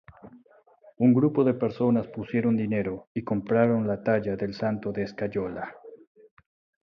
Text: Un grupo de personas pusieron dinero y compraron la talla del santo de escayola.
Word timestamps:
Un 0.97 1.13
grupo 1.13 1.43
de 1.43 1.53
personas 1.53 2.07
pusieron 2.07 2.57
dinero 2.57 3.09
y 3.13 3.23
compraron 3.23 3.87
la 3.87 4.01
talla 4.01 4.35
del 4.35 4.55
santo 4.55 4.91
de 4.91 5.03
escayola. 5.03 5.75